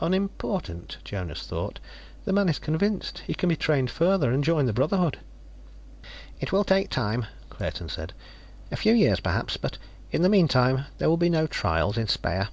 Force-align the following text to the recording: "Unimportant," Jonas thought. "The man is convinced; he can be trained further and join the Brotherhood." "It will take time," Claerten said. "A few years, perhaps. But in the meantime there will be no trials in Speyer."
"Unimportant," 0.00 0.96
Jonas 1.04 1.46
thought. 1.46 1.78
"The 2.24 2.32
man 2.32 2.48
is 2.48 2.58
convinced; 2.58 3.18
he 3.20 3.32
can 3.32 3.48
be 3.48 3.54
trained 3.54 3.92
further 3.92 4.32
and 4.32 4.42
join 4.42 4.66
the 4.66 4.72
Brotherhood." 4.72 5.20
"It 6.40 6.50
will 6.50 6.64
take 6.64 6.90
time," 6.90 7.26
Claerten 7.48 7.88
said. 7.88 8.12
"A 8.72 8.76
few 8.76 8.92
years, 8.92 9.20
perhaps. 9.20 9.56
But 9.56 9.78
in 10.10 10.22
the 10.22 10.28
meantime 10.28 10.86
there 10.98 11.08
will 11.08 11.16
be 11.16 11.30
no 11.30 11.46
trials 11.46 11.96
in 11.96 12.08
Speyer." 12.08 12.48